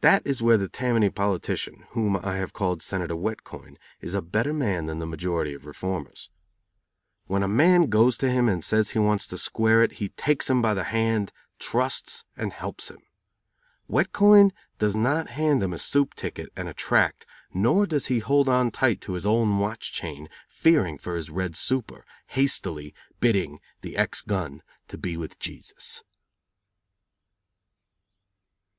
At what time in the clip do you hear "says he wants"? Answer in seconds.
8.64-9.26